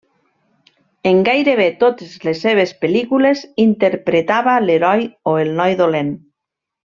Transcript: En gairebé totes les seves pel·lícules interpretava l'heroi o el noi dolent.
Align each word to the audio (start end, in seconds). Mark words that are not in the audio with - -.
En 1.09 1.19
gairebé 1.27 1.67
totes 1.83 2.15
les 2.29 2.39
seves 2.45 2.73
pel·lícules 2.85 3.43
interpretava 3.65 4.57
l'heroi 4.65 5.07
o 5.33 5.37
el 5.45 5.53
noi 5.61 5.77
dolent. 5.85 6.11